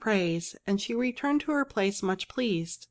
[0.01, 2.79] praise, and she returned to her place much pleased.